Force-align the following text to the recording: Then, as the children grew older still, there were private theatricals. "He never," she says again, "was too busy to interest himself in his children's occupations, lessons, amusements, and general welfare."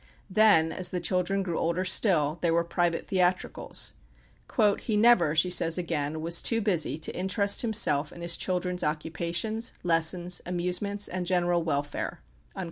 Then, 0.31 0.71
as 0.71 0.89
the 0.89 0.99
children 0.99 1.43
grew 1.43 1.59
older 1.59 1.85
still, 1.85 2.39
there 2.41 2.55
were 2.55 2.63
private 2.63 3.05
theatricals. 3.05 3.93
"He 4.79 4.97
never," 4.97 5.35
she 5.35 5.51
says 5.51 5.77
again, 5.77 6.21
"was 6.21 6.41
too 6.41 6.59
busy 6.59 6.97
to 6.97 7.15
interest 7.15 7.61
himself 7.61 8.11
in 8.11 8.21
his 8.21 8.35
children's 8.35 8.83
occupations, 8.83 9.73
lessons, 9.83 10.41
amusements, 10.43 11.07
and 11.07 11.27
general 11.27 11.61
welfare." 11.61 12.21